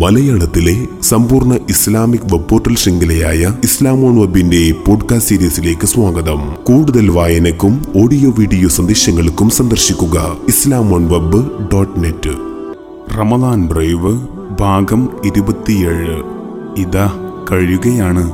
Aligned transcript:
മലയാളത്തിലെ 0.00 0.88
സമ്പൂർണ 1.02 1.54
Islamic 1.54 2.34
web 2.34 2.48
portal 2.48 2.76
ശൃംഖലയായ 2.76 3.54
ഇസ്ലാമോൺ 3.64 4.20
വെബിന്റെ 4.20 4.74
പോഡ്കാസ്റ്റ് 4.88 5.36
സീരീസിലേക്ക് 5.36 5.86
സ്വാഗതം. 5.86 6.54
കൂടുതൽ 6.64 7.10
വായനക്കും 7.10 7.84
ഓഡിയോ 8.02 8.30
വീഡിയോ 8.30 8.68
സന്ദേശങ്ങൾക്കും 8.68 9.50
സന്ദർശിക്കുക 9.50 10.36
Islamon 10.48 11.08
web 11.08 11.50
dot 11.72 12.04
net 12.04 12.30
Ramadan 13.18 13.68
drive 13.68 14.26
ഭാഗം 14.60 15.08
ഇരുപത്തിയേഴ്. 15.24 16.22
ഇതാ 16.78 17.34
കഴിയുകയാണ്. 17.52 18.32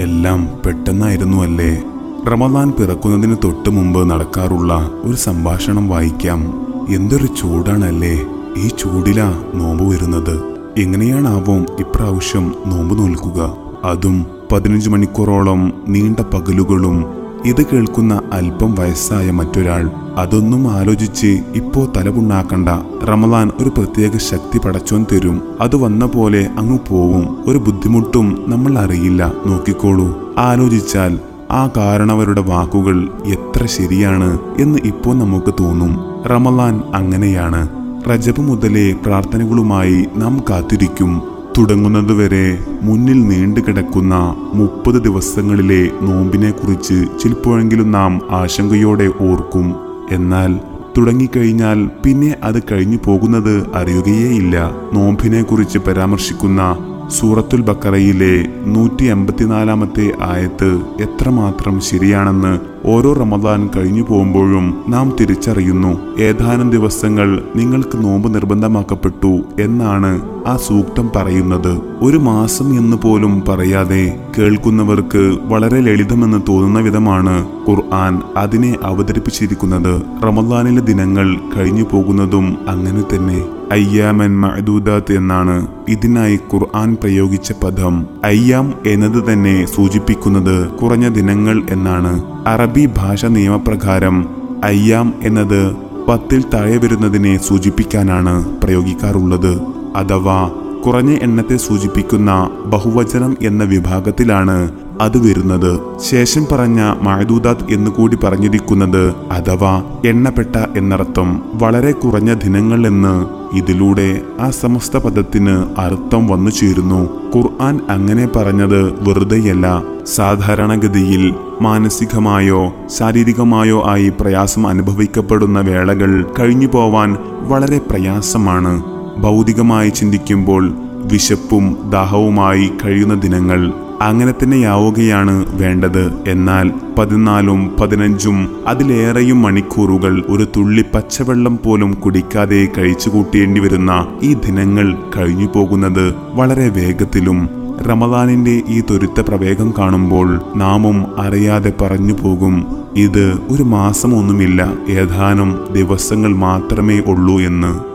എല്ലാം 0.00 0.48
പെട്ടെന്നായിരുന്നു 0.66 1.42
അല്ലേ? 1.42 1.82
റമദാൻ 2.26 2.70
പിറക്കുന്നതിന് 2.70 3.36
തൊട്ട് 3.44 3.70
മുമ്പ് 3.70 4.10
നടക്കാറുള്ള 4.10 4.90
ഒരു 5.04 5.16
സംഭാഷണം 5.16 5.88
വായിക്കാം. 5.88 6.66
എന്തൊരു 6.94 7.26
ചൂടാണല്ലേ 7.26 8.24
ഈ 8.58 8.68
ചൂടിലാ 8.68 9.44
നോമ്പ് 9.54 9.84
വരുന്നത്? 9.84 10.53
എങ്ങനെയാണാവും 10.78 11.66
ഇപ്രാവശ്യം 11.80 12.54
നോമ്പ് 12.66 12.98
നോൽക്കുക. 12.98 13.56
അതും 13.84 14.26
പതിനഞ്ച് 14.52 14.90
മണിക്കൂറോളം 14.90 15.72
നീണ്ട 15.88 16.20
പകലുകളും 16.20 17.04
ഇത് 17.44 17.66
കേൾക്കുന്ന 17.66 18.22
അല്പം 18.32 18.74
വയസ്സായ 18.74 19.30
മറ്റൊരാൾ 19.30 19.90
അതൊന്നും 20.16 20.70
ആലോചിച്ച് 20.70 21.26
ഇപ്പോ 21.26 21.92
തലപുണ്ണാക്കണ്ട. 21.96 22.68
റമദാൻ 23.04 23.50
ഒരു 23.60 23.68
പ്രത്യേക 23.68 24.16
ശക്തി 24.16 24.58
പടച്ചോൻ 24.58 25.06
തരും. 25.12 25.42
അത് 25.60 25.76
വന്ന 25.76 26.06
പോലെ 26.06 26.48
അങ്ങ് 26.58 26.78
പോവും. 26.88 27.38
ഒരു 27.46 27.58
ബുദ്ധിമുട്ടും 27.58 28.44
നമ്മൾ 28.48 28.78
അറിയില്ല. 28.78 29.32
നോക്കിക്കോളൂ. 29.46 30.34
ആലോചിച്ചാൽ 30.38 31.18
ആ 31.50 31.68
കാരണവരുടെ 31.76 32.40
വാക്കുകൾ 32.40 33.08
എത്ര 33.24 33.66
ശരിയാണ് 33.66 34.38
എന്ന് 34.58 34.78
ഇപ്പോൾ 34.84 35.18
നമുക്ക് 35.18 35.54
തോന്നും. 35.60 36.22
റമദാൻ 36.26 36.82
അങ്ങനെയാണ്. 36.94 37.83
റജബ് 38.08 38.40
മുതലേ 38.40 38.92
പ്രാർത്ഥനകളുമായി 38.92 40.06
നാം 40.16 40.44
കാത്തിരിക്കും. 40.50 41.22
തുടങ്ങുന്നതുവരെ 41.58 42.58
മുന്നിൽ 42.82 43.28
നീണ്ടു 43.28 43.60
കിടക്കുന്ന 43.60 44.34
മുപ്പത് 44.54 45.02
ദിവസങ്ങളിലെ 45.02 45.90
നോമ്പിനെക്കുറിച്ച് 46.02 47.04
ചിലപ്പോഴെങ്കിലും 47.22 47.90
നാം 47.90 48.20
ആശങ്കയോടെ 48.30 49.10
ഓർക്കും. 49.20 49.74
എന്നാൽ 50.10 50.60
തുടങ്ങിക്കഴിഞ്ഞാൽ 50.98 51.90
പിന്നെ 52.04 52.36
അത് 52.42 52.62
കഴിഞ്ഞു 52.72 52.98
പോകുന്നത് 53.04 53.66
അറിയുകയേയില്ല. 53.74 54.70
നോമ്പിനെ 54.92 55.42
കുറിച്ച് 55.42 55.78
പരാമർശിക്കുന്ന 55.78 56.76
സൂറത്തുൽ 57.08 57.60
ബക്കറയിലെ 57.60 58.46
നൂറ്റി 58.66 59.04
എൺപത്തിനാലാമത്തെ 59.04 60.12
ആയത്ത് 60.22 60.80
എത്രമാത്രം 61.00 61.80
ശരിയാണെന്ന് 61.80 62.73
ഓരോ 62.86 63.12
റമദാൻ 63.12 63.70
കഴിഞ്ഞു 63.76 64.02
പോകുമ്പോഴും 64.02 64.84
നാം 64.88 65.16
തിരിച്ചറിയുന്നു. 65.20 66.22
ഏതാനും 66.22 66.70
ദിവസങ്ങൾ 66.70 67.42
നിങ്ങൾക്ക് 67.56 68.04
നോമ്പ് 68.04 68.34
നിർബന്ധമാക്കപ്പെട്ടു 68.34 69.40
എന്നാണ് 69.60 70.22
ആ 70.46 70.56
സൂക്തം 70.56 71.10
പറയുന്നത്. 71.16 71.80
ഒരു 72.02 72.16
മാസം 72.16 72.78
എന്ന് 72.78 72.96
പോലും 72.96 73.42
പറയാതെ 73.48 74.20
കേൾക്കുന്നവർക്ക് 74.38 75.38
വളരെ 75.42 75.80
ലളിതമെന്ന് 75.80 76.40
തോന്നുന്ന 76.48 76.80
വിധമാണ് 76.80 77.48
ഖുർആൻ 77.68 78.22
അതിനെ 78.36 78.76
അവതരിപ്പിച്ചിരിക്കുന്നത്. 78.82 80.02
റമദാനിലെ 80.24 80.82
ദിനങ്ങൾ 80.82 81.36
കഴിഞ്ഞു 81.56 81.82
പോകുന്നതും 81.82 82.58
അങ്ങനെ 82.68 83.16
തന്നെ. 83.16 83.44
അയ്യാമൻ 83.72 84.40
മഅദൂദാത്ത് 84.40 85.12
എന്നാണ് 85.12 85.66
ഇതിനായി 85.88 86.38
ഖുർആൻ 86.54 86.96
പ്രയോഗിച്ച 87.02 87.52
പദം. 87.64 88.06
അയ്യാം 88.24 88.74
എന്നത് 88.86 89.32
തന്നെ 89.32 89.66
സൂചിപ്പിക്കുന്നത് 89.66 90.68
കുറഞ്ഞ 90.68 91.08
ദിനങ്ങൾ 91.08 91.62
എന്നാണ്. 91.70 92.33
അറബി 92.46 92.88
ഭാഷ 92.96 93.24
നിയമപ്രകാരം 93.26 94.16
അയ്യാം 94.64 95.14
എന്നത് 95.22 95.74
പത്തിൽ 96.08 96.44
താഴെ 96.54 96.76
വരുന്നതിനെ 96.76 97.36
സൂചിപ്പിക്കാനാണ് 97.36 98.34
പ്രയോഗിക്കാറുള്ളത്. 98.62 99.52
അഥവാ 99.96 100.50
കുറഞ്ഞ 100.84 101.12
എണ്ണത്തെ 101.22 101.56
സൂചിപ്പിക്കുന്ന 101.56 102.30
ബഹുവചനം 102.66 103.36
എന്ന 103.42 103.64
വിഭാഗത്തിലാണ് 103.64 104.56
അത് 105.00 105.18
വരുന്നത്. 105.18 105.80
ശേഷം 106.10 106.46
പറഞ്ഞ 106.52 106.80
മഴദൂദാത് 107.02 107.64
എന്ന് 107.70 107.90
കൂടി 107.90 108.16
പറഞ്ഞിരിക്കുന്നത് 108.16 109.14
അഥവാ 109.32 109.82
എണ്ണപ്പെട്ട 110.04 110.56
എന്നർത്ഥം 110.76 111.42
വളരെ 111.54 111.92
കുറഞ്ഞ 111.92 112.32
ദിനങ്ങൾ 112.34 112.86
എന്ന് 112.86 113.14
ഇതിലൂടെ 113.56 114.20
ആ 114.40 114.50
സമസ്ത 114.50 114.96
പദത്തിന് 114.96 115.56
അർത്ഥം 115.78 116.28
വന്നു 116.28 116.50
ചേരുന്നു. 116.50 117.23
ഖുർആൻ 117.36 117.80
അങ്ങനെ 117.90 118.28
പറഞ്ഞത് 118.36 119.08
വെറുതെയല്ല. 119.08 119.82
സാധാരണഗതിയിൽ 120.06 121.34
മാനസികമായോ 121.62 122.72
ശാരീരികമായോ 122.98 123.82
ആയി 123.86 124.12
പ്രയാസം 124.20 124.68
അനുഭവിക്കപ്പെടുന്ന 124.68 125.60
വേളകൾ 125.60 126.26
കഴിഞ്ഞു 126.40 126.66
പോവാൻ 126.66 127.16
വളരെ 127.48 127.78
പ്രയാസമാണ്. 127.78 128.82
ഭൗതികമായി 129.18 129.88
ചിന്തിക്കുമ്പോൾ 129.88 130.72
വിശപ്പും 131.12 131.90
ദാഹവുമായി 131.90 132.70
കഴിയുന്ന 132.84 133.14
ദിനങ്ങൾ 133.14 133.72
അങ്ങനെ 134.02 134.32
തന്നെയാവുകയാണ് 134.32 135.44
വേണ്ടത്. 135.60 136.28
എന്നാൽ 136.28 136.70
പതിനാലും 136.98 137.76
പതിനഞ്ചും 137.80 138.56
അതിലേറെയും 138.66 139.42
മണിക്കൂറുകൾ 139.42 140.24
ഒരു 140.28 140.46
തുള്ളി 140.56 140.84
പച്ചവെള്ളം 140.94 141.58
പോലും 141.64 141.94
കുടിക്കാതെ 141.94 142.68
കഴിച്ചു 142.78 143.08
കൂട്ടേണ്ടി 143.08 143.60
വരുന്ന 143.60 144.06
ഈ 144.22 144.34
ദിനങ്ങൾ 144.34 144.94
കഴിഞ്ഞു 145.16 145.46
പോകുന്നത് 145.54 146.14
വളരെ 146.32 146.68
വേഗത്തിലും 146.68 147.48
റമദാനിന്റെ 147.88 148.62
ഈ 148.68 148.80
ത്വരിത്ത 148.80 149.20
പ്രവേഗം 149.20 149.74
കാണുമ്പോൾ 149.78 150.40
നാമും 150.56 151.20
അറിയാതെ 151.20 151.72
പറഞ്ഞു 151.80 152.12
പോകും 152.12 152.66
ഇത് 152.96 153.38
ഒരു 153.50 153.62
മാസമൊന്നുമില്ല 153.62 154.72
ഏതാനും 154.88 155.64
ദിവസങ്ങൾ 155.72 156.36
മാത്രമേ 156.36 157.02
ഉള്ളൂ 157.06 157.40
എന്ന്. 157.40 157.93